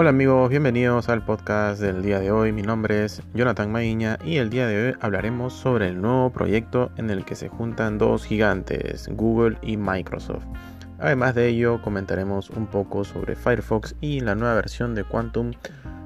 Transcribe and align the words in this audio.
Hola 0.00 0.10
amigos, 0.10 0.48
bienvenidos 0.48 1.08
al 1.08 1.24
podcast 1.24 1.80
del 1.80 2.02
día 2.02 2.20
de 2.20 2.30
hoy. 2.30 2.52
Mi 2.52 2.62
nombre 2.62 3.04
es 3.04 3.20
Jonathan 3.34 3.72
Maiña 3.72 4.16
y 4.24 4.36
el 4.36 4.48
día 4.48 4.68
de 4.68 4.86
hoy 4.90 4.94
hablaremos 5.00 5.54
sobre 5.54 5.88
el 5.88 6.00
nuevo 6.00 6.30
proyecto 6.30 6.92
en 6.98 7.10
el 7.10 7.24
que 7.24 7.34
se 7.34 7.48
juntan 7.48 7.98
dos 7.98 8.24
gigantes, 8.24 9.08
Google 9.08 9.58
y 9.60 9.76
Microsoft. 9.76 10.44
Además 11.00 11.34
de 11.34 11.48
ello, 11.48 11.82
comentaremos 11.82 12.48
un 12.50 12.68
poco 12.68 13.02
sobre 13.02 13.34
Firefox 13.34 13.96
y 14.00 14.20
la 14.20 14.36
nueva 14.36 14.54
versión 14.54 14.94
de 14.94 15.02
Quantum, 15.02 15.50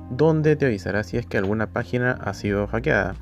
donde 0.08 0.56
te 0.56 0.64
avisará 0.64 1.04
si 1.04 1.18
es 1.18 1.26
que 1.26 1.36
alguna 1.36 1.66
página 1.66 2.12
ha 2.12 2.32
sido 2.32 2.66
hackeada. 2.68 3.14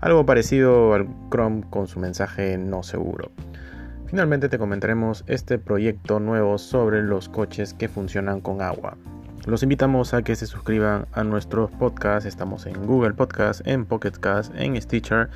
Algo 0.00 0.26
parecido 0.26 0.94
al 0.94 1.06
Chrome 1.30 1.62
con 1.70 1.86
su 1.86 2.00
mensaje 2.00 2.58
no 2.58 2.82
seguro. 2.82 3.30
Finalmente 4.06 4.48
te 4.48 4.58
comentaremos 4.58 5.22
este 5.28 5.60
proyecto 5.60 6.18
nuevo 6.18 6.58
sobre 6.58 7.04
los 7.04 7.28
coches 7.28 7.72
que 7.72 7.88
funcionan 7.88 8.40
con 8.40 8.62
agua. 8.62 8.96
Los 9.48 9.62
invitamos 9.62 10.12
a 10.12 10.20
que 10.20 10.36
se 10.36 10.46
suscriban 10.46 11.06
a 11.14 11.24
nuestros 11.24 11.70
podcasts. 11.70 12.26
Estamos 12.26 12.66
en 12.66 12.86
Google 12.86 13.14
Podcast, 13.14 13.66
en 13.66 13.86
Pocket 13.86 14.10
Cast, 14.10 14.54
en 14.54 14.78
Stitcher, 14.78 15.30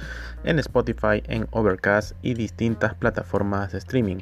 en 0.44 0.58
Spotify, 0.58 1.22
en 1.28 1.46
Overcast 1.50 2.12
y 2.20 2.34
distintas 2.34 2.94
plataformas 2.94 3.72
de 3.72 3.78
streaming. 3.78 4.18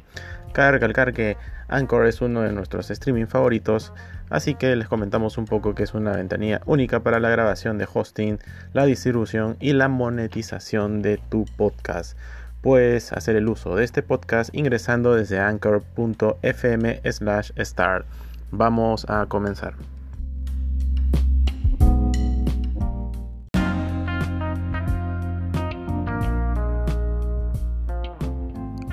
Cabe 0.53 0.71
recalcar 0.71 1.13
que 1.13 1.37
Anchor 1.67 2.07
es 2.07 2.21
uno 2.21 2.43
de 2.43 2.53
nuestros 2.53 2.89
streaming 2.89 3.27
favoritos, 3.27 3.93
así 4.29 4.55
que 4.55 4.77
les 4.77 4.87
comentamos 4.87 5.39
un 5.39 5.47
poco 5.47 5.75
que 5.75 5.83
es 5.83 5.93
una 5.93 6.13
ventanilla 6.13 6.61
única 6.67 7.01
para 7.01 7.19
la 7.19 7.31
grabación 7.31 7.77
de 7.77 7.89
hosting, 7.93 8.39
la 8.73 8.87
distribución 8.87 9.57
y 9.59 9.73
la 9.73 9.89
monetización 9.89 11.03
de 11.03 11.17
tu 11.17 11.47
podcast. 11.57 12.17
Puedes 12.61 13.13
hacer 13.13 13.35
el 13.35 13.49
uso 13.49 13.75
de 13.75 13.83
este 13.83 14.03
podcast 14.03 14.55
ingresando 14.55 15.17
desde 15.17 15.41
anchor.fm 15.41 17.01
slash 17.11 17.51
start. 17.59 18.07
Vamos 18.53 19.07
a 19.09 19.27
comenzar. 19.27 19.75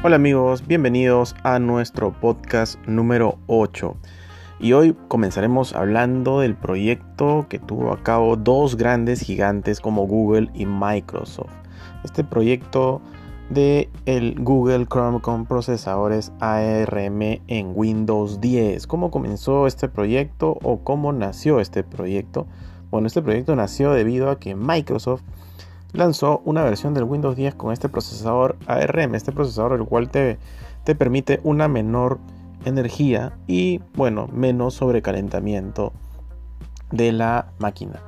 Hola 0.03 0.15
amigos, 0.15 0.65
bienvenidos 0.65 1.35
a 1.43 1.59
nuestro 1.59 2.13
podcast 2.13 2.79
número 2.87 3.39
8. 3.47 3.97
Y 4.59 4.73
hoy 4.73 4.95
comenzaremos 5.07 5.75
hablando 5.75 6.39
del 6.39 6.55
proyecto 6.55 7.47
que 7.49 7.59
tuvo 7.59 7.91
a 7.91 8.01
cabo 8.03 8.35
dos 8.35 8.77
grandes 8.77 9.21
gigantes 9.21 9.81
como 9.81 10.07
Google 10.07 10.49
y 10.53 10.65
Microsoft. 10.65 11.51
Este 12.03 12.23
proyecto 12.23 13.01
de 13.49 13.89
el 14.05 14.35
Google 14.39 14.85
Chrome 14.87 15.21
con 15.21 15.45
procesadores 15.45 16.31
ARM 16.39 17.21
en 17.47 17.71
Windows 17.73 18.41
10. 18.41 18.87
¿Cómo 18.87 19.11
comenzó 19.11 19.67
este 19.67 19.87
proyecto 19.87 20.57
o 20.63 20.79
cómo 20.79 21.13
nació 21.13 21.59
este 21.59 21.83
proyecto? 21.83 22.45
Bueno, 22.91 23.07
este 23.07 23.21
proyecto 23.21 23.55
nació 23.55 23.91
debido 23.91 24.29
a 24.29 24.39
que 24.39 24.55
Microsoft 24.55 25.21
lanzó 25.93 26.41
una 26.45 26.63
versión 26.63 26.93
del 26.93 27.05
Windows 27.05 27.35
10 27.35 27.55
con 27.55 27.71
este 27.71 27.89
procesador 27.89 28.57
ARM, 28.67 29.15
este 29.15 29.31
procesador 29.31 29.73
el 29.73 29.85
cual 29.85 30.09
te, 30.09 30.37
te 30.83 30.95
permite 30.95 31.39
una 31.43 31.67
menor 31.67 32.19
energía 32.65 33.37
y 33.47 33.81
bueno, 33.95 34.27
menos 34.31 34.73
sobrecalentamiento 34.75 35.93
de 36.91 37.11
la 37.11 37.51
máquina. 37.59 38.01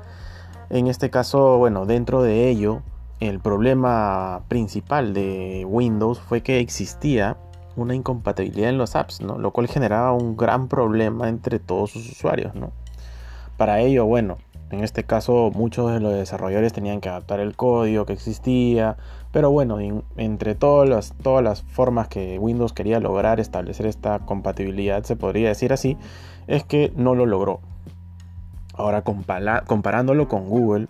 En 0.70 0.88
este 0.88 1.10
caso, 1.10 1.58
bueno, 1.58 1.86
dentro 1.86 2.22
de 2.22 2.50
ello 2.50 2.82
el 3.20 3.40
problema 3.40 4.44
principal 4.48 5.14
de 5.14 5.66
Windows 5.68 6.20
fue 6.20 6.42
que 6.42 6.60
existía 6.60 7.38
una 7.76 7.96
incompatibilidad 7.96 8.70
en 8.70 8.78
los 8.78 8.96
apps, 8.96 9.22
¿no? 9.22 9.38
lo 9.38 9.52
cual 9.52 9.68
generaba 9.68 10.14
un 10.14 10.38
gran 10.38 10.68
problema 10.68 11.30
entre 11.30 11.60
todos 11.60 11.92
sus 11.92 12.10
usuarios. 12.10 12.56
¿no? 12.56 12.72
Para 13.58 13.82
ello, 13.82 14.06
bueno, 14.06 14.38
en 14.72 14.84
este 14.84 15.04
caso 15.04 15.52
muchos 15.54 15.92
de 15.92 16.00
los 16.00 16.14
desarrolladores 16.14 16.74
tenían 16.74 17.02
que 17.02 17.10
adaptar 17.10 17.40
el 17.40 17.56
código 17.56 18.06
que 18.06 18.14
existía, 18.14 18.98
pero 19.32 19.52
bueno, 19.52 19.78
entre 20.18 20.56
todas 20.56 20.88
las, 20.88 21.14
todas 21.14 21.44
las 21.44 21.64
formas 21.64 22.08
que 22.08 22.40
Windows 22.40 22.74
quería 22.74 23.00
lograr 23.00 23.40
establecer 23.40 23.86
esta 23.86 24.20
compatibilidad, 24.20 25.04
se 25.04 25.16
podría 25.16 25.50
decir 25.50 25.74
así, 25.74 25.98
es 26.48 26.64
que 26.64 26.94
no 26.96 27.16
lo 27.16 27.26
logró. 27.26 27.60
Ahora 28.74 29.04
comparándolo 29.04 30.30
con 30.30 30.48
Google, 30.48 30.88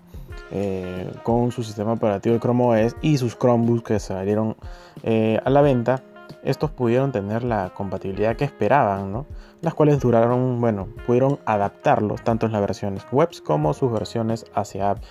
eh, 0.52 1.12
con 1.24 1.52
su 1.52 1.64
sistema 1.64 1.94
operativo 1.94 2.34
de 2.34 2.40
Chrome 2.40 2.86
OS 2.86 2.96
y 3.02 3.18
sus 3.18 3.38
Chromebooks 3.38 3.84
que 3.84 4.00
salieron 4.00 4.56
eh, 5.04 5.40
a 5.44 5.50
la 5.50 5.62
venta, 5.62 6.02
estos 6.44 6.72
pudieron 6.72 7.12
tener 7.12 7.44
la 7.44 7.72
compatibilidad 7.74 8.36
que 8.36 8.46
esperaban, 8.46 9.26
las 9.62 9.74
cuales 9.74 10.00
duraron, 10.00 10.62
bueno, 10.62 10.88
pudieron 11.06 11.40
adaptarlos 11.46 12.24
tanto 12.24 12.46
en 12.46 12.54
las 12.54 12.62
versiones 12.62 13.06
webs 13.12 13.42
como 13.42 13.74
sus 13.74 13.92
versiones 13.92 14.46
hacia 14.54 14.92
app, 14.92 15.04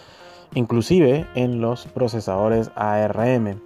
inclusive 0.55 1.27
en 1.35 1.61
los 1.61 1.87
procesadores 1.87 2.71
ARM. 2.75 3.61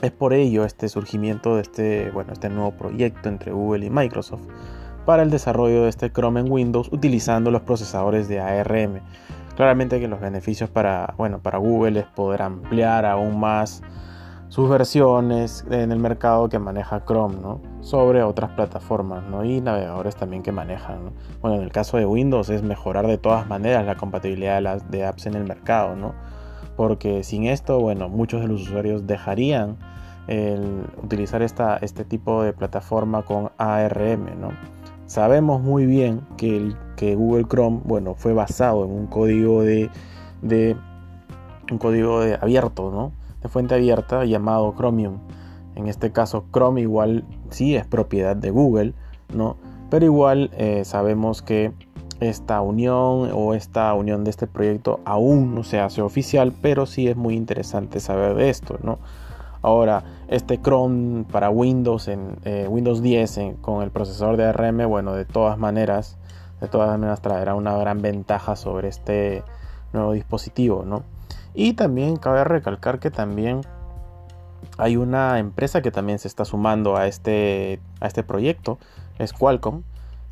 Es 0.00 0.10
por 0.10 0.32
ello 0.32 0.64
este 0.64 0.88
surgimiento 0.88 1.56
de 1.56 1.62
este, 1.62 2.10
bueno, 2.10 2.32
este 2.32 2.48
nuevo 2.48 2.72
proyecto 2.72 3.28
entre 3.28 3.52
Google 3.52 3.86
y 3.86 3.90
Microsoft 3.90 4.42
para 5.04 5.22
el 5.22 5.30
desarrollo 5.30 5.82
de 5.82 5.88
este 5.88 6.10
Chrome 6.10 6.40
en 6.40 6.50
Windows 6.50 6.88
utilizando 6.92 7.50
los 7.50 7.62
procesadores 7.62 8.28
de 8.28 8.40
ARM. 8.40 9.00
Claramente 9.56 10.00
que 10.00 10.08
los 10.08 10.20
beneficios 10.20 10.70
para, 10.70 11.14
bueno, 11.18 11.40
para 11.40 11.58
Google 11.58 12.00
es 12.00 12.06
poder 12.06 12.42
ampliar 12.42 13.04
aún 13.04 13.38
más 13.38 13.82
sus 14.52 14.68
versiones 14.68 15.64
en 15.70 15.92
el 15.92 15.98
mercado 15.98 16.50
que 16.50 16.58
maneja 16.58 17.06
Chrome, 17.06 17.36
¿no? 17.40 17.62
Sobre 17.80 18.22
otras 18.22 18.50
plataformas, 18.50 19.24
¿no? 19.24 19.46
Y 19.46 19.62
navegadores 19.62 20.14
también 20.14 20.42
que 20.42 20.52
manejan, 20.52 21.12
Bueno, 21.40 21.56
en 21.56 21.62
el 21.62 21.72
caso 21.72 21.96
de 21.96 22.04
Windows 22.04 22.50
es 22.50 22.62
mejorar 22.62 23.06
de 23.06 23.16
todas 23.16 23.48
maneras 23.48 23.86
la 23.86 23.96
compatibilidad 23.96 24.56
de, 24.56 24.60
las, 24.60 24.82
apps 25.08 25.24
en 25.24 25.36
el 25.36 25.44
mercado, 25.44 25.96
¿no? 25.96 26.14
Porque 26.76 27.24
sin 27.24 27.44
esto, 27.44 27.80
bueno, 27.80 28.10
muchos 28.10 28.42
de 28.42 28.48
los 28.48 28.60
usuarios 28.60 29.06
dejarían 29.06 29.78
utilizar 31.02 31.40
esta, 31.40 31.78
este 31.78 32.04
tipo 32.04 32.42
de 32.42 32.52
plataforma 32.52 33.22
con 33.22 33.52
ARM, 33.56 34.38
¿no? 34.38 34.50
Sabemos 35.06 35.62
muy 35.62 35.86
bien 35.86 36.20
que, 36.36 36.56
el, 36.58 36.76
que 37.02 37.16
Google 37.16 37.46
Chrome, 37.48 37.80
bueno, 37.82 38.14
fue 38.14 38.32
basado 38.32 38.84
en 38.84 38.92
un 38.92 39.08
código 39.08 39.64
de, 39.64 39.90
un 41.68 41.78
código 41.78 42.20
de 42.20 42.38
abierto, 42.40 42.92
¿no? 42.92 43.10
De 43.42 43.48
fuente 43.48 43.74
abierta 43.74 44.24
llamado 44.24 44.72
Chromium. 44.76 45.18
En 45.74 45.88
este 45.88 46.12
caso, 46.12 46.44
Chrome 46.52 46.80
igual 46.80 47.24
sí 47.50 47.74
es 47.74 47.88
propiedad 47.88 48.36
de 48.36 48.52
Google, 48.52 48.94
¿no? 49.34 49.56
Pero 49.90 50.04
igual 50.04 50.52
eh, 50.56 50.84
sabemos 50.84 51.42
que 51.42 51.72
esta 52.20 52.60
unión 52.60 53.30
o 53.34 53.54
esta 53.54 53.92
unión 53.94 54.22
de 54.22 54.30
este 54.30 54.46
proyecto 54.46 55.00
aún 55.04 55.56
no 55.56 55.64
se 55.64 55.80
hace 55.80 56.02
oficial, 56.02 56.52
pero 56.62 56.86
sí 56.86 57.08
es 57.08 57.16
muy 57.16 57.34
interesante 57.34 57.98
saber 57.98 58.36
de 58.36 58.48
esto, 58.48 58.78
¿no? 58.80 59.00
Ahora, 59.60 60.04
este 60.28 60.60
Chrome 60.60 61.24
para 61.24 61.50
Windows 61.50 62.06
en 62.06 62.36
eh, 62.44 62.68
Windows 62.70 63.02
10 63.02 63.56
con 63.60 63.82
el 63.82 63.90
procesador 63.90 64.36
de 64.36 64.44
ARM, 64.44 64.88
bueno, 64.88 65.14
de 65.14 65.24
todas 65.24 65.58
maneras, 65.58 66.16
de 66.62 66.68
todas 66.68 66.88
maneras 66.88 67.20
traerá 67.20 67.56
una 67.56 67.76
gran 67.76 68.00
ventaja 68.02 68.54
sobre 68.54 68.88
este 68.88 69.42
nuevo 69.92 70.12
dispositivo, 70.12 70.84
¿no? 70.86 71.02
Y 71.54 71.72
también 71.72 72.16
cabe 72.16 72.44
recalcar 72.44 73.00
que 73.00 73.10
también 73.10 73.62
hay 74.78 74.96
una 74.96 75.40
empresa 75.40 75.82
que 75.82 75.90
también 75.90 76.20
se 76.20 76.28
está 76.28 76.44
sumando 76.44 76.96
a 76.96 77.08
este, 77.08 77.80
a 78.00 78.06
este 78.06 78.22
proyecto, 78.22 78.78
es 79.18 79.32
Qualcomm, 79.32 79.82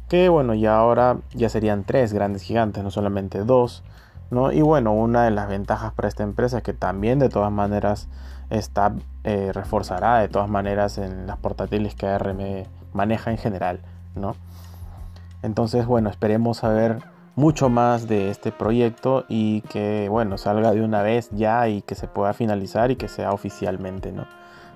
que 0.08 0.28
bueno, 0.28 0.54
ya 0.54 0.76
ahora 0.76 1.18
ya 1.34 1.48
serían 1.48 1.82
tres 1.82 2.12
grandes 2.12 2.42
gigantes, 2.42 2.84
no 2.84 2.92
solamente 2.92 3.44
dos, 3.44 3.82
¿no? 4.30 4.52
Y 4.52 4.62
bueno, 4.62 4.92
una 4.92 5.24
de 5.24 5.32
las 5.32 5.48
ventajas 5.48 5.92
para 5.94 6.06
esta 6.06 6.22
empresa 6.22 6.58
es 6.58 6.62
que 6.62 6.74
también 6.74 7.18
de 7.18 7.28
todas 7.28 7.50
maneras 7.50 8.08
esta 8.50 8.94
eh, 9.24 9.50
reforzará 9.52 10.18
de 10.20 10.28
todas 10.28 10.48
maneras 10.48 10.96
en 10.96 11.26
las 11.26 11.38
portátiles 11.38 11.96
que 11.96 12.06
ARM 12.06 12.64
maneja 12.92 13.32
en 13.32 13.38
general, 13.38 13.80
¿no? 14.14 14.36
Entonces, 15.42 15.86
bueno, 15.86 16.10
esperemos 16.10 16.58
saber 16.58 16.98
mucho 17.36 17.68
más 17.68 18.06
de 18.06 18.30
este 18.30 18.52
proyecto 18.52 19.24
y 19.28 19.62
que, 19.62 20.08
bueno, 20.10 20.36
salga 20.36 20.72
de 20.72 20.82
una 20.82 21.02
vez 21.02 21.30
ya 21.32 21.68
y 21.68 21.82
que 21.82 21.94
se 21.94 22.08
pueda 22.08 22.32
finalizar 22.34 22.90
y 22.90 22.96
que 22.96 23.08
sea 23.08 23.32
oficialmente, 23.32 24.12
¿no? 24.12 24.26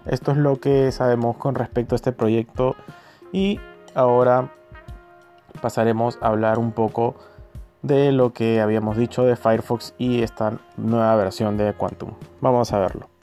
Esto 0.06 0.32
es 0.32 0.37
lo 0.37 0.61
que 0.61 0.93
sabemos 0.93 1.37
con 1.37 1.55
respecto 1.55 1.94
a 1.94 1.96
este 1.96 2.12
proyecto 2.12 2.76
y 3.32 3.58
ahora 3.94 4.50
pasaremos 5.61 6.19
a 6.20 6.28
hablar 6.28 6.58
un 6.58 6.72
poco 6.72 7.14
de 7.82 8.12
lo 8.12 8.32
que 8.32 8.60
habíamos 8.60 8.96
dicho 8.96 9.25
de 9.25 9.37
Firefox 9.37 9.94
y 9.99 10.22
esta 10.22 10.58
nueva 10.76 11.17
versión 11.17 11.56
de 11.56 11.72
Quantum. 11.75 12.12
Vamos 12.40 12.72
a 12.72 12.78
verlo. 12.78 13.13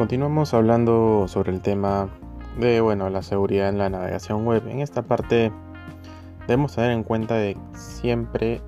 Continuamos 0.00 0.54
hablando 0.54 1.26
sobre 1.28 1.52
el 1.52 1.60
tema 1.60 2.08
de 2.58 2.80
bueno, 2.80 3.10
la 3.10 3.22
seguridad 3.22 3.68
en 3.68 3.76
la 3.76 3.90
navegación 3.90 4.46
web. 4.46 4.66
En 4.66 4.80
esta 4.80 5.02
parte 5.02 5.52
debemos 6.48 6.74
tener 6.74 6.92
en 6.92 7.02
cuenta 7.02 7.34
de 7.34 7.54
siempre 7.74 8.62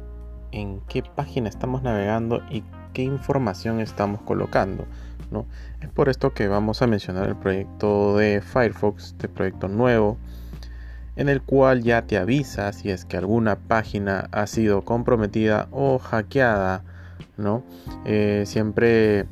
en 0.50 0.82
qué 0.90 1.02
página 1.02 1.48
estamos 1.48 1.82
navegando 1.82 2.42
y 2.50 2.62
qué 2.92 3.04
información 3.04 3.80
estamos 3.80 4.20
colocando. 4.20 4.84
¿no? 5.30 5.46
Es 5.80 5.88
por 5.88 6.10
esto 6.10 6.34
que 6.34 6.48
vamos 6.48 6.82
a 6.82 6.86
mencionar 6.86 7.26
el 7.30 7.36
proyecto 7.36 8.14
de 8.18 8.42
Firefox, 8.42 9.06
este 9.06 9.30
proyecto 9.30 9.68
nuevo, 9.68 10.18
en 11.16 11.30
el 11.30 11.40
cual 11.40 11.82
ya 11.82 12.02
te 12.02 12.18
avisa 12.18 12.70
si 12.74 12.90
es 12.90 13.06
que 13.06 13.16
alguna 13.16 13.56
página 13.56 14.28
ha 14.32 14.46
sido 14.46 14.84
comprometida 14.84 15.68
o 15.70 15.98
hackeada. 15.98 16.84
¿no? 17.38 17.62
Eh, 18.04 18.42
siempre 18.44 19.26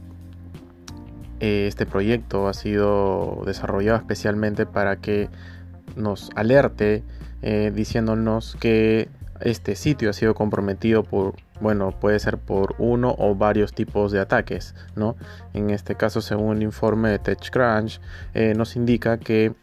este 1.41 1.87
proyecto 1.87 2.49
ha 2.49 2.55
sido 2.55 3.43
desarrollado 3.47 3.99
especialmente 3.99 4.67
para 4.67 4.97
que 4.97 5.29
nos 5.97 6.31
alerte 6.37 7.03
eh, 7.43 7.73
diciéndonos 7.75 8.57
que 8.61 9.09
este 9.41 9.75
sitio 9.75 10.11
ha 10.11 10.13
sido 10.13 10.35
comprometido 10.35 11.03
por, 11.03 11.35
bueno, 11.61 11.93
puede 11.99 12.19
ser 12.19 12.39
por 12.39 12.75
uno 12.79 13.15
o 13.19 13.35
varios 13.35 13.73
tipos 13.73 14.13
de 14.13 14.21
ataques, 14.21 14.75
¿no? 14.97 15.17
En 15.55 15.71
este 15.71 15.95
caso, 15.95 16.21
según 16.21 16.59
el 16.59 16.63
informe 16.63 17.11
de 17.11 17.19
TechCrunch, 17.19 18.01
eh, 18.35 18.53
nos 18.55 18.77
indica 18.77 19.19
que 19.19 19.55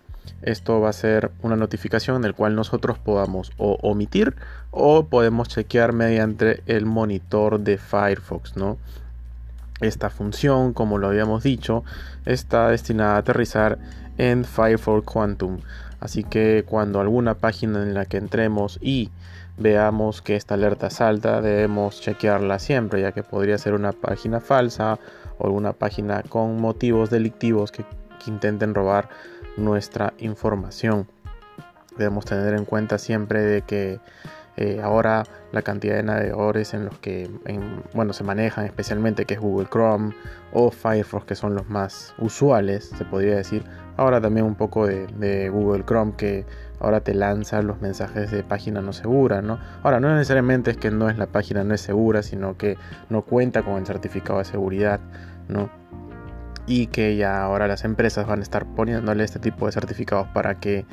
esto 0.41 0.79
va 0.81 0.89
a 0.89 0.93
ser 0.93 1.31
una 1.41 1.55
notificación 1.55 2.17
en 2.17 2.25
el 2.25 2.33
cual 2.33 2.55
nosotros 2.55 2.97
podamos 2.97 3.51
o 3.57 3.77
omitir 3.81 4.35
o 4.71 5.05
podemos 5.05 5.47
chequear 5.47 5.93
mediante 5.93 6.63
el 6.65 6.85
monitor 6.85 7.59
de 7.59 7.77
Firefox, 7.77 8.57
¿no? 8.57 8.77
Esta 9.79 10.09
función, 10.09 10.73
como 10.73 10.97
lo 10.97 11.07
habíamos 11.07 11.43
dicho, 11.43 11.83
está 12.25 12.69
destinada 12.69 13.15
a 13.15 13.19
aterrizar 13.19 13.77
en 14.17 14.43
Firefox 14.43 15.05
Quantum. 15.05 15.59
Así 15.99 16.23
que 16.23 16.63
cuando 16.67 16.99
alguna 16.99 17.35
página 17.35 17.83
en 17.83 17.93
la 17.93 18.05
que 18.05 18.17
entremos 18.17 18.79
y 18.81 19.11
veamos 19.57 20.21
que 20.21 20.35
esta 20.35 20.53
alerta 20.53 20.89
salta, 20.89 21.41
debemos 21.41 22.01
chequearla 22.01 22.59
siempre, 22.59 23.01
ya 23.01 23.11
que 23.11 23.23
podría 23.23 23.57
ser 23.57 23.73
una 23.73 23.91
página 23.91 24.39
falsa 24.39 24.99
o 25.37 25.45
alguna 25.45 25.73
página 25.73 26.23
con 26.23 26.59
motivos 26.61 27.09
delictivos 27.09 27.71
que, 27.71 27.85
intenten 28.27 28.75
robar 28.75 29.07
nuestra 29.55 30.13
información. 30.17 31.07
Debemos 31.97 32.25
tener 32.25 32.55
en 32.55 32.65
cuenta 32.65 32.97
siempre 32.97 33.39
de 33.39 33.61
que 33.61 34.01
eh, 34.59 34.81
ahora 34.83 35.23
la 35.51 35.61
cantidad 35.61 35.95
de 35.95 36.01
navegadores 36.01 36.73
en 36.73 36.85
los 36.85 36.97
que 36.97 37.29
bueno, 37.93 38.11
se 38.11 38.23
manejan 38.23 38.65
especialmente 38.65 39.25
que 39.25 39.35
es 39.35 39.39
Google 39.39 39.67
Chrome 39.71 40.15
o 40.51 40.71
Firefox 40.71 41.25
que 41.25 41.35
son 41.35 41.53
los 41.53 41.69
más 41.69 42.15
usuales 42.17 42.85
se 42.97 43.05
podría 43.05 43.35
decir 43.35 43.63
ahora 43.97 44.19
también 44.19 44.47
un 44.47 44.55
poco 44.55 44.87
de, 44.87 45.49
Google 45.49 45.85
Chrome 45.85 46.13
que 46.17 46.43
ahora 46.79 47.01
te 47.01 47.13
lanza 47.13 47.61
los 47.61 47.81
mensajes 47.81 48.31
de 48.31 48.43
página 48.43 48.81
no 48.81 48.93
segura 48.93 49.43
¿no? 49.43 49.59
ahora 49.83 49.99
no 49.99 50.11
necesariamente 50.13 50.71
es 50.71 50.77
que 50.77 50.89
no 50.89 51.07
es 51.07 51.19
la 51.19 51.27
página 51.27 51.63
no 51.63 51.75
es 51.75 51.81
segura 51.81 52.23
sino 52.23 52.57
que 52.57 52.77
no 53.09 53.21
cuenta 53.21 53.61
con 53.61 53.77
el 53.77 53.85
certificado 53.85 54.39
de 54.39 54.45
seguridad 54.45 54.99
¿no? 55.47 55.69
y 56.65 56.87
que 56.87 57.15
ya 57.15 57.43
ahora 57.43 57.67
las 57.67 57.85
empresas 57.85 58.25
van 58.25 58.39
a 58.39 58.43
estar 58.43 58.65
poniéndole 58.65 59.23
este 59.23 59.37
tipo 59.37 59.67
de 59.67 59.71
certificados 59.71 60.27
para 60.29 60.59
que 60.59 60.87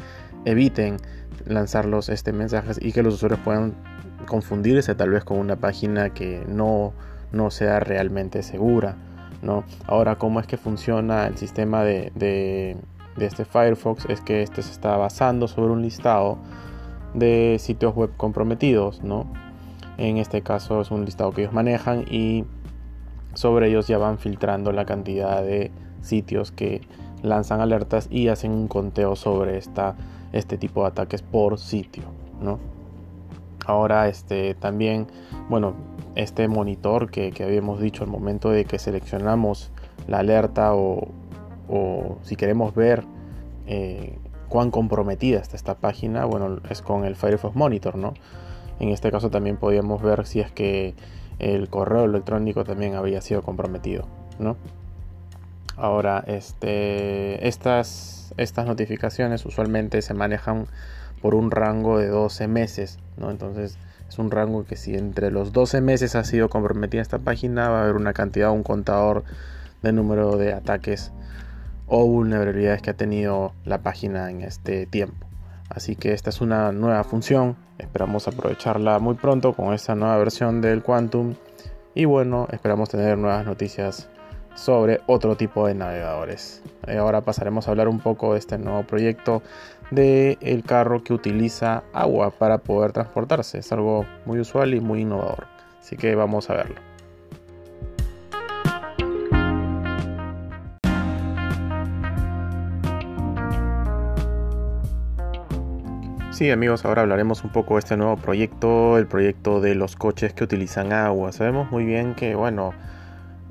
eviten 0.44 0.98
lanzarlos 1.46 2.08
este 2.08 2.32
mensajes 2.32 2.78
y 2.80 2.92
que 2.92 3.02
los 3.02 3.14
usuarios 3.14 3.40
puedan 3.40 3.74
confundirse 4.26 4.94
tal 4.94 5.10
vez 5.10 5.24
con 5.24 5.38
una 5.38 5.56
página 5.56 6.10
que 6.10 6.44
no, 6.48 6.92
no 7.32 7.50
sea 7.50 7.80
realmente 7.80 8.42
segura. 8.42 8.96
¿no? 9.42 9.64
Ahora, 9.86 10.16
¿cómo 10.16 10.40
es 10.40 10.46
que 10.46 10.56
funciona 10.56 11.26
el 11.26 11.36
sistema 11.36 11.84
de, 11.84 12.10
de, 12.14 12.76
este 13.18 13.44
Firefox? 13.44 14.06
Es 14.08 14.20
que 14.20 14.42
este 14.42 14.62
se 14.62 14.72
está 14.72 14.96
basando 14.96 15.48
sobre 15.48 15.72
un 15.72 15.82
listado 15.82 16.38
de 17.12 17.56
sitios 17.60 17.94
web 17.94 18.10
comprometidos. 18.16 19.02
¿no? 19.02 19.26
En 19.98 20.16
este 20.16 20.42
caso 20.42 20.80
es 20.80 20.90
un 20.90 21.04
listado 21.04 21.32
que 21.32 21.42
ellos 21.42 21.52
manejan 21.52 22.04
y 22.10 22.44
sobre 23.34 23.68
ellos 23.68 23.86
ya 23.86 23.98
van 23.98 24.18
filtrando 24.18 24.72
la 24.72 24.84
cantidad 24.84 25.42
de 25.42 25.70
sitios 26.00 26.50
que 26.50 26.82
lanzan 27.24 27.60
alertas 27.60 28.06
y 28.10 28.28
hacen 28.28 28.52
un 28.52 28.68
conteo 28.68 29.16
sobre 29.16 29.58
esta 29.58 29.96
este 30.32 30.58
tipo 30.58 30.82
de 30.82 30.88
ataques 30.88 31.22
por 31.22 31.58
sitio, 31.58 32.04
¿no? 32.40 32.58
Ahora 33.66 34.08
este 34.08 34.54
también, 34.54 35.06
bueno, 35.48 35.74
este 36.16 36.48
monitor 36.48 37.10
que, 37.10 37.32
habíamos 37.42 37.80
dicho 37.80 38.04
al 38.04 38.10
momento 38.10 38.50
de 38.50 38.64
que 38.64 38.78
seleccionamos 38.78 39.70
la 40.06 40.18
alerta 40.18 40.74
o, 40.74 41.08
si 42.22 42.36
queremos 42.36 42.74
ver 42.74 43.04
eh, 43.66 44.18
cuán 44.48 44.70
comprometida 44.70 45.40
está 45.40 45.56
esta 45.56 45.76
página, 45.76 46.26
bueno, 46.26 46.58
es 46.68 46.82
con 46.82 47.04
el 47.04 47.16
Firefox 47.16 47.56
Monitor, 47.56 47.96
¿no? 47.96 48.12
En 48.80 48.90
este 48.90 49.10
caso 49.10 49.30
también 49.30 49.56
podíamos 49.56 50.02
ver 50.02 50.26
si 50.26 50.40
es 50.40 50.52
que 50.52 50.94
el 51.38 51.68
correo 51.70 52.04
electrónico 52.04 52.64
también 52.64 52.94
había 52.94 53.20
sido 53.20 53.42
comprometido, 53.42 54.04
¿no? 54.38 54.56
Ahora, 55.76 56.22
este, 56.26 57.46
estas, 57.48 58.32
estas 58.36 58.66
notificaciones 58.66 59.44
usualmente 59.44 60.02
se 60.02 60.14
manejan 60.14 60.66
por 61.20 61.34
un 61.34 61.50
rango 61.50 61.98
de 61.98 62.08
12 62.08 62.48
meses, 62.48 62.98
¿no? 63.16 63.30
Entonces 63.30 63.78
es 64.08 64.18
un 64.18 64.30
rango 64.30 64.64
que 64.64 64.76
si 64.76 64.94
entre 64.94 65.30
los 65.30 65.52
12 65.52 65.80
meses 65.80 66.14
ha 66.14 66.24
sido 66.24 66.48
comprometida 66.48 67.02
esta 67.02 67.18
página, 67.18 67.70
va 67.70 67.80
a 67.80 67.82
haber 67.84 67.96
una 67.96 68.12
cantidad, 68.12 68.50
un 68.50 68.62
contador 68.62 69.24
de 69.82 69.92
número 69.92 70.36
de 70.36 70.52
ataques 70.52 71.12
o 71.86 72.06
vulnerabilidades 72.06 72.82
que 72.82 72.90
ha 72.90 72.96
tenido 72.96 73.52
la 73.64 73.78
página 73.78 74.30
en 74.30 74.42
este 74.42 74.86
tiempo. 74.86 75.26
Así 75.68 75.96
que 75.96 76.12
esta 76.12 76.30
es 76.30 76.40
una 76.40 76.72
nueva 76.72 77.02
función, 77.04 77.56
esperamos 77.78 78.28
aprovecharla 78.28 78.98
muy 78.98 79.14
pronto 79.14 79.54
con 79.54 79.74
esta 79.74 79.94
nueva 79.94 80.16
versión 80.18 80.60
del 80.60 80.82
Quantum 80.82 81.34
y 81.94 82.04
bueno, 82.04 82.46
esperamos 82.50 82.90
tener 82.90 83.18
nuevas 83.18 83.44
noticias 83.44 84.08
sobre 84.54 85.00
otro 85.06 85.36
tipo 85.36 85.66
de 85.66 85.74
navegadores. 85.74 86.62
Eh, 86.86 86.96
ahora 86.96 87.20
pasaremos 87.22 87.66
a 87.66 87.70
hablar 87.70 87.88
un 87.88 88.00
poco 88.00 88.32
de 88.32 88.38
este 88.38 88.58
nuevo 88.58 88.84
proyecto 88.84 89.42
de 89.90 90.38
el 90.40 90.62
carro 90.64 91.02
que 91.02 91.12
utiliza 91.12 91.82
agua 91.92 92.30
para 92.30 92.58
poder 92.58 92.92
transportarse. 92.92 93.58
Es 93.58 93.72
algo 93.72 94.06
muy 94.26 94.40
usual 94.40 94.74
y 94.74 94.80
muy 94.80 95.02
innovador. 95.02 95.46
Así 95.80 95.96
que 95.96 96.14
vamos 96.14 96.48
a 96.50 96.54
verlo. 96.54 96.94
Sí 106.34 106.50
amigos, 106.50 106.84
ahora 106.84 107.02
hablaremos 107.02 107.44
un 107.44 107.52
poco 107.52 107.74
de 107.74 107.78
este 107.78 107.96
nuevo 107.96 108.16
proyecto, 108.16 108.98
el 108.98 109.06
proyecto 109.06 109.60
de 109.60 109.76
los 109.76 109.94
coches 109.94 110.32
que 110.32 110.42
utilizan 110.42 110.92
agua. 110.92 111.30
Sabemos 111.30 111.70
muy 111.70 111.84
bien 111.84 112.16
que, 112.16 112.34
bueno, 112.34 112.74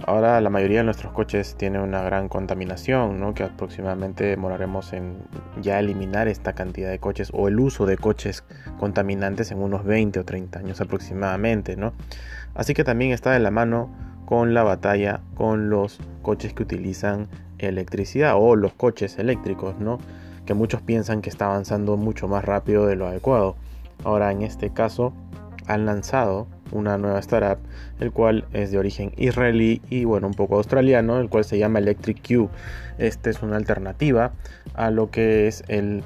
Ahora 0.05 0.41
la 0.41 0.49
mayoría 0.49 0.79
de 0.79 0.83
nuestros 0.83 1.13
coches 1.13 1.55
tiene 1.55 1.79
una 1.79 2.01
gran 2.01 2.27
contaminación, 2.27 3.21
¿no? 3.21 3.33
que 3.33 3.43
aproximadamente 3.43 4.25
demoraremos 4.25 4.91
en 4.91 5.15
ya 5.61 5.79
eliminar 5.79 6.27
esta 6.27 6.53
cantidad 6.53 6.89
de 6.89 6.99
coches 6.99 7.31
o 7.33 7.47
el 7.47 7.57
uso 7.57 7.85
de 7.85 7.97
coches 7.97 8.43
contaminantes 8.79 9.51
en 9.51 9.59
unos 9.59 9.85
20 9.85 10.19
o 10.19 10.25
30 10.25 10.59
años 10.59 10.81
aproximadamente. 10.81 11.77
¿no? 11.77 11.93
Así 12.53 12.73
que 12.73 12.83
también 12.83 13.11
está 13.11 13.31
de 13.31 13.39
la 13.39 13.49
mano 13.49 13.95
con 14.25 14.53
la 14.53 14.63
batalla 14.63 15.21
con 15.35 15.69
los 15.69 15.99
coches 16.21 16.53
que 16.53 16.63
utilizan 16.63 17.29
electricidad 17.57 18.33
o 18.35 18.57
los 18.57 18.73
coches 18.73 19.17
eléctricos, 19.19 19.79
¿no? 19.79 19.99
que 20.45 20.53
muchos 20.53 20.81
piensan 20.81 21.21
que 21.21 21.29
está 21.29 21.45
avanzando 21.45 21.95
mucho 21.95 22.27
más 22.27 22.43
rápido 22.43 22.87
de 22.87 22.97
lo 22.97 23.07
adecuado. 23.07 23.55
Ahora 24.03 24.33
en 24.33 24.41
este 24.41 24.69
caso 24.71 25.13
han 25.65 25.85
lanzado 25.85 26.47
una 26.73 26.97
nueva 26.97 27.19
startup, 27.19 27.59
el 27.99 28.11
cual 28.11 28.45
es 28.53 28.71
de 28.71 28.77
origen 28.77 29.13
israelí 29.17 29.81
y 29.89 30.05
bueno, 30.05 30.27
un 30.27 30.33
poco 30.33 30.57
australiano, 30.57 31.19
el 31.19 31.29
cual 31.29 31.45
se 31.45 31.57
llama 31.57 31.79
Electric 31.79 32.27
Q. 32.27 32.49
Este 32.97 33.29
es 33.29 33.41
una 33.41 33.55
alternativa 33.55 34.31
a 34.73 34.91
lo 34.91 35.09
que 35.11 35.47
es 35.47 35.63
el, 35.67 36.03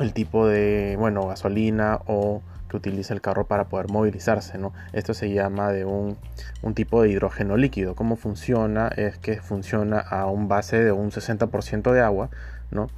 el 0.00 0.12
tipo 0.12 0.46
de, 0.46 0.96
bueno, 0.98 1.26
gasolina 1.26 2.00
o 2.06 2.42
que 2.68 2.76
utiliza 2.76 3.14
el 3.14 3.20
carro 3.20 3.46
para 3.46 3.64
poder 3.68 3.88
movilizarse, 3.88 4.58
¿no? 4.58 4.72
Esto 4.92 5.14
se 5.14 5.32
llama 5.32 5.72
de 5.72 5.84
un, 5.84 6.16
un 6.62 6.74
tipo 6.74 7.02
de 7.02 7.10
hidrógeno 7.10 7.56
líquido. 7.56 7.94
¿Cómo 7.94 8.16
funciona? 8.16 8.88
Es 8.88 9.18
que 9.18 9.40
funciona 9.40 9.98
a 9.98 10.26
un 10.26 10.48
base 10.48 10.82
de 10.82 10.90
un 10.90 11.10
60% 11.10 11.92
de 11.92 12.00
agua, 12.00 12.30
¿no? 12.70 12.88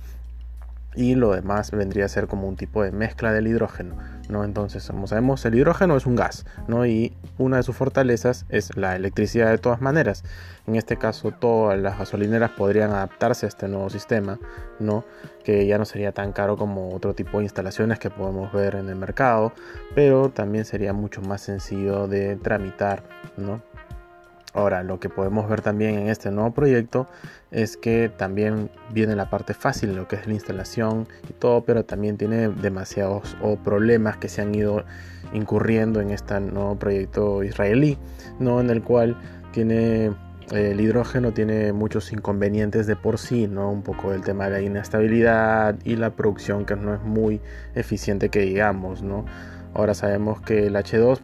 Y 0.97 1.15
lo 1.15 1.33
demás 1.33 1.71
vendría 1.71 2.05
a 2.05 2.09
ser 2.09 2.27
como 2.27 2.49
un 2.49 2.57
tipo 2.57 2.83
de 2.83 2.93
mezcla 2.93 3.33
del 3.33 3.47
hidrógeno, 3.47 3.97
¿no? 4.29 4.45
Entonces, 4.45 4.87
como 4.87 5.07
sabemos, 5.07 5.45
el 5.45 5.55
hidrógeno 5.55 5.97
es 5.97 6.07
un 6.07 6.17
gas, 6.17 6.47
¿no? 6.69 6.87
Y 6.87 7.13
una 7.39 7.59
de 7.59 7.63
sus 7.63 7.77
fortalezas 7.77 8.47
es 8.49 8.77
la 8.77 8.97
electricidad 8.97 9.51
de 9.51 9.59
todas 9.59 9.81
maneras. 9.81 10.25
En 10.67 10.77
este 10.77 10.97
caso, 10.97 11.33
todas 11.33 11.79
las 11.79 11.99
gasolineras 11.99 12.51
podrían 12.51 12.91
adaptarse 12.91 13.47
a 13.47 13.49
este 13.49 13.69
nuevo 13.69 13.91
sistema, 13.91 14.39
¿no? 14.79 15.05
Que 15.45 15.67
ya 15.67 15.79
no 15.79 15.85
sería 15.85 16.13
tan 16.13 16.33
caro 16.33 16.57
como 16.57 16.95
otro 16.95 17.15
tipo 17.15 17.39
de 17.39 17.45
instalaciones 17.45 17.99
que 17.99 18.11
podemos 18.11 18.53
ver 18.53 18.77
en 18.77 18.89
el 18.89 18.97
mercado, 18.97 19.53
pero 19.95 20.31
también 20.31 20.65
sería 20.65 20.93
mucho 20.93 21.21
más 21.23 21.43
sencillo 21.43 22.07
de 22.07 22.37
tramitar, 22.37 23.03
¿no? 23.37 23.63
Ahora, 24.55 24.85
lo 24.85 25.01
que 25.01 25.09
podemos 25.09 25.49
ver 25.49 25.61
también 25.63 25.99
en 25.99 26.09
este 26.09 26.31
nuevo 26.31 26.55
proyecto 26.55 27.09
es 27.51 27.77
que 27.77 28.09
también 28.09 28.71
viene 28.91 29.17
la 29.17 29.29
parte 29.29 29.53
fácil, 29.53 29.97
lo 29.97 30.07
que 30.07 30.15
es 30.17 30.27
la 30.29 30.33
instalación 30.33 31.09
y 31.29 31.33
todo, 31.33 31.65
pero 31.65 31.85
también 31.85 32.17
tiene 32.17 32.49
demasiados 32.49 33.37
problemas 33.65 34.17
que 34.17 34.29
se 34.29 34.43
han 34.43 34.55
ido 34.55 34.85
incurriendo 35.33 36.01
en 36.01 36.11
este 36.11 36.39
nuevo 36.39 36.77
proyecto 36.77 37.43
israelí, 37.43 37.99
¿no? 38.39 38.61
en 38.61 38.71
el 38.71 38.83
cual 38.83 39.17
tiene 39.53 40.13
el 40.53 40.81
hidrógeno 40.81 41.33
tiene 41.33 41.73
muchos 41.73 42.13
inconvenientes 42.13 42.87
de 42.87 42.97
por 42.97 43.19
sí, 43.19 43.47
¿no? 43.47 43.71
Un 43.71 43.83
poco 43.83 44.13
el 44.13 44.21
tema 44.21 44.45
de 44.45 44.51
la 44.51 44.61
inestabilidad 44.61 45.77
y 45.85 45.97
la 45.97 46.11
producción 46.11 46.67
que 46.67 46.77
no 46.77 46.95
es 46.95 47.01
muy 47.01 47.41
eficiente 47.75 48.29
que 48.29 48.41
digamos, 48.41 49.03
¿no? 49.03 49.25
Ahora 49.75 49.95
sabemos 49.95 50.41
que 50.41 50.67
el 50.67 50.77
H2 50.77 51.21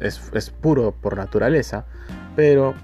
es, 0.00 0.50
puro 0.50 0.92
por 0.92 1.16
naturaleza, 1.16 1.84
pero 2.36 2.74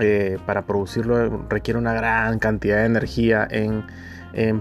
eh, 0.00 0.38
para 0.46 0.62
producirlo 0.62 1.46
requiere 1.50 1.78
una 1.78 1.92
gran 1.92 2.38
cantidad 2.38 2.78
de 2.78 2.86
energía 2.86 3.46
en, 3.50 3.84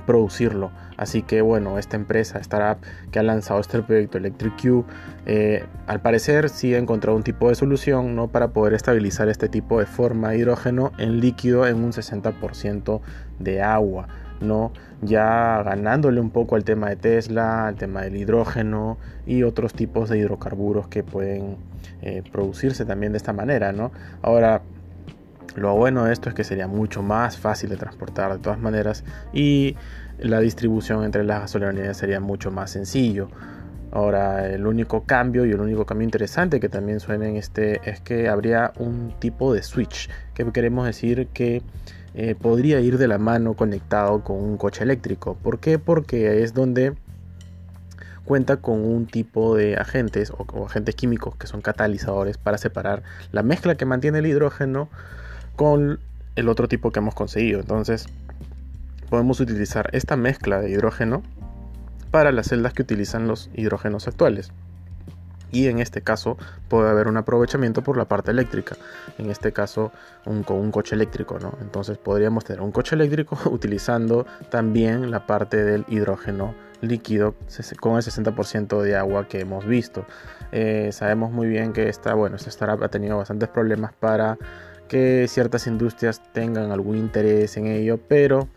producirlo. 0.06 0.72
Así 0.98 1.22
que 1.22 1.42
bueno, 1.42 1.80
esta 1.80 1.96
empresa, 1.96 2.40
startup 2.40 2.86
que 3.10 3.20
ha 3.20 3.24
lanzado 3.24 3.62
este 3.62 3.82
proyecto 3.82 4.18
Electric 4.18 4.62
Q, 4.62 4.86
eh, 5.26 5.64
al 5.88 6.02
parecer 6.02 6.50
sí 6.50 6.76
ha 6.76 6.78
encontrado 6.78 7.16
un 7.16 7.24
tipo 7.24 7.48
de 7.48 7.56
solución 7.56 8.14
¿no? 8.14 8.28
para 8.28 8.50
poder 8.50 8.74
estabilizar 8.74 9.30
este 9.30 9.48
tipo 9.48 9.80
de 9.80 9.86
forma 9.86 10.32
de 10.32 10.40
hidrógeno 10.40 10.92
en 10.98 11.22
líquido 11.22 11.66
en 11.66 11.82
un 11.82 11.94
60% 11.94 13.00
de 13.40 13.62
agua. 13.62 14.10
¿No? 14.42 14.72
ya 15.02 15.64
ganándole 15.64 16.22
un 16.22 16.30
poco 16.30 16.56
al 16.56 16.64
tema 16.64 16.90
de 16.90 16.96
Tesla, 16.96 17.68
al 17.68 17.76
tema 17.76 18.02
del 18.02 18.16
hidrógeno 18.16 18.98
y 19.26 19.44
otros 19.44 19.74
tipos 19.74 20.10
de 20.10 20.20
hidrocarburos 20.20 20.88
que 20.88 21.04
pueden 21.04 21.58
eh, 22.02 22.24
producirse 22.32 22.86
también 22.86 23.12
de 23.12 23.18
esta 23.18 23.34
manera. 23.34 23.72
¿no? 23.72 23.92
Ahora, 24.22 24.62
lo 25.56 25.76
bueno 25.76 26.06
de 26.06 26.14
esto 26.14 26.30
es 26.30 26.36
que 26.36 26.44
sería 26.44 26.68
mucho 26.68 27.02
más 27.02 27.38
fácil 27.38 27.70
de 27.70 27.78
transportar 27.78 28.32
de 28.32 28.40
todas 28.40 28.60
maneras 28.60 29.04
y 29.34 29.76
la 30.20 30.40
distribución 30.40 31.04
entre 31.04 31.24
las 31.24 31.42
gasolinerías 31.42 31.98
sería 31.98 32.20
mucho 32.20 32.52
más 32.52 32.70
sencillo. 32.70 33.30
Ahora, 33.92 34.48
el 34.48 34.66
único 34.66 35.04
cambio 35.04 35.46
y 35.46 35.52
el 35.52 35.60
único 35.60 35.86
cambio 35.86 36.06
interesante 36.06 36.62
que 36.62 36.70
también 36.70 37.02
suena 37.02 37.28
en 37.28 37.36
este 37.36 37.82
es 37.90 38.00
que 38.00 38.30
habría 38.30 38.72
un 38.80 39.14
tipo 39.20 39.54
de 39.54 39.64
switch, 39.64 40.10
que 40.34 40.50
queremos 40.52 40.86
decir 40.86 41.28
que 41.34 41.62
eh, 42.14 42.36
podría 42.36 42.80
ir 42.80 42.98
de 42.98 43.08
la 43.08 43.18
mano 43.18 43.54
conectado 43.54 44.24
con 44.24 44.38
un 44.38 44.58
coche 44.58 44.84
eléctrico. 44.84 45.36
¿Por 45.36 45.60
qué? 45.60 45.78
Porque 45.78 46.42
es 46.42 46.54
donde 46.54 46.94
cuenta 48.24 48.58
con 48.58 48.86
un 48.86 49.08
tipo 49.08 49.58
de 49.58 49.76
agentes 49.76 50.32
o, 50.32 50.66
agentes 50.66 50.96
químicos 50.96 51.36
que 51.36 51.48
son 51.48 51.62
catalizadores 51.62 52.38
para 52.38 52.58
separar 52.58 53.04
la 53.34 53.44
mezcla 53.44 53.76
que 53.76 53.86
mantiene 53.86 54.20
el 54.20 54.26
hidrógeno 54.26 54.88
con 55.58 56.00
el 56.38 56.48
otro 56.48 56.70
tipo 56.70 56.92
que 56.92 57.00
hemos 57.00 57.14
conseguido. 57.14 57.60
Entonces 57.60 58.06
podemos 59.10 59.42
utilizar 59.42 59.90
esta 59.92 60.16
mezcla 60.16 60.62
de 60.62 60.70
hidrógeno 60.70 61.24
para 62.12 62.32
las 62.32 62.48
celdas 62.48 62.74
que 62.74 62.84
utilizan 62.84 63.28
los 63.28 63.50
hidrógenos 63.54 64.08
actuales 64.08 64.52
y 65.52 65.68
en 65.68 65.80
este 65.80 66.02
caso 66.02 66.38
puede 66.70 66.90
haber 66.90 67.08
un 67.08 67.18
aprovechamiento 67.18 67.82
por 67.82 67.98
la 67.98 68.06
parte 68.06 68.32
eléctrica, 68.32 68.78
en 69.18 69.30
este 69.30 69.52
caso 69.52 69.92
un, 70.26 70.44
con 70.44 70.58
un 70.58 70.72
coche 70.72 70.96
eléctrico, 70.96 71.40
¿no? 71.40 71.58
Entonces 71.62 71.98
podríamos 71.98 72.46
tener 72.46 72.62
un 72.62 72.72
coche 72.72 72.96
eléctrico 72.96 73.38
utilizando 73.52 74.26
también 74.50 75.12
la 75.12 75.28
parte 75.28 75.64
del 75.64 75.86
hidrógeno 75.88 76.56
líquido 76.82 77.36
con 77.80 77.98
el 77.98 78.02
60% 78.02 78.82
de 78.82 78.96
agua 78.96 79.28
que 79.28 79.42
hemos 79.42 79.68
visto. 79.68 80.06
Eh, 80.52 80.90
sabemos 80.92 81.32
muy 81.32 81.48
bien 81.48 81.74
que 81.74 81.90
esta, 81.90 82.16
bueno, 82.16 82.38
esta 82.38 82.50
startup 82.50 82.84
ha 82.84 82.90
tenido 82.90 83.18
bastantes 83.18 83.50
problemas 83.50 83.94
para 83.94 84.38
que 84.88 85.28
ciertas 85.30 85.68
industrias 85.68 86.22
tengan 86.34 86.72
algún 86.72 86.98
interés 86.98 87.56
en 87.56 87.68
ello, 87.68 88.00
pero 88.08 88.50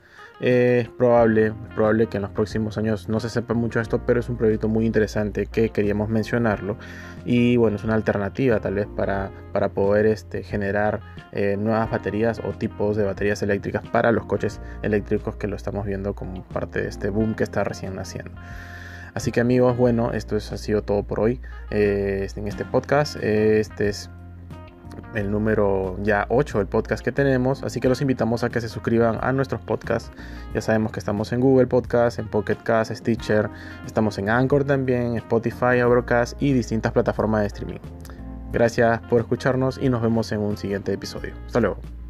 es 0.47 0.91
probable, 0.91 1.55
probable 1.75 2.07
que 2.07 2.19
en 2.19 2.23
los 2.23 2.31
próximos 2.31 2.77
años 2.77 3.09
no 3.09 3.19
se 3.19 3.31
sepa 3.31 3.55
mucho 3.55 3.81
esto, 3.81 4.03
pero 4.07 4.21
es 4.21 4.29
un 4.29 4.37
proyecto 4.37 4.69
muy 4.69 4.85
interesante 4.85 5.47
que 5.47 5.71
queríamos 5.71 6.11
mencionarlo. 6.11 6.77
Y 7.25 7.57
bueno, 7.57 7.79
es 7.79 7.85
una 7.85 7.95
alternativa 7.95 8.61
tal 8.61 8.75
vez 8.75 8.87
para, 8.95 9.31
para 9.55 9.71
poder 9.71 10.05
este, 10.05 10.43
generar 10.43 11.01
eh, 11.33 11.57
nuevas 11.59 11.91
baterías 11.91 12.43
o 12.45 12.53
tipos 12.53 12.95
de 12.99 13.05
baterías 13.05 13.43
eléctricas 13.43 13.89
para 13.89 14.13
los 14.13 14.27
coches 14.27 14.61
eléctricos 14.83 15.37
que 15.37 15.47
lo 15.47 15.57
estamos 15.57 15.87
viendo 15.87 16.15
como 16.15 16.43
parte 16.45 16.83
de 16.83 16.89
este 16.89 17.09
boom 17.09 17.35
que 17.35 17.45
está 17.45 17.65
recién 17.65 17.97
naciendo. 17.97 18.33
Así 19.15 19.33
que 19.33 19.41
amigos, 19.41 19.79
bueno, 19.79 20.13
esto 20.13 20.37
es, 20.37 20.53
ha 20.53 20.59
sido 20.59 20.83
todo 20.83 21.05
por 21.05 21.21
hoy 21.21 21.41
eh, 21.71 22.29
en 22.37 22.49
este 22.49 22.67
podcast. 22.67 23.17
Este 23.17 23.89
es 23.89 24.11
el 25.15 25.31
número 25.31 25.97
ya 26.03 26.27
8 26.29 26.59
del 26.59 26.67
podcast 26.67 27.05
que 27.05 27.13
tenemos, 27.13 27.63
así 27.63 27.81
que 27.81 27.89
los 27.89 28.01
invitamos 28.01 28.45
a 28.45 28.51
que 28.51 28.61
se 28.61 28.69
suscriban 28.69 29.19
a 29.23 29.33
nuestros 29.33 29.61
podcasts. 29.61 30.11
Ya 30.55 30.61
sabemos 30.61 30.93
que 30.93 30.99
estamos 30.99 31.33
en 31.33 31.41
Google 31.41 31.67
Podcast, 31.67 32.19
en 32.19 32.29
Pocket 32.29 32.57
Cast, 32.63 32.93
Stitcher, 32.93 33.51
estamos 33.87 34.19
en 34.19 34.31
Anchor 34.31 34.65
también, 34.65 35.17
Spotify, 35.17 35.81
Overcast 35.85 36.41
y 36.41 36.53
distintas 36.53 36.93
plataformas 36.93 37.43
de 37.43 37.47
streaming. 37.49 37.81
Gracias 38.53 39.01
por 39.09 39.21
escucharnos 39.21 39.79
y 39.83 39.89
nos 39.89 40.01
vemos 40.03 40.31
en 40.33 40.41
un 40.41 40.57
siguiente 40.57 40.93
episodio. 40.93 41.35
Hasta 41.47 41.61
luego. 41.61 42.04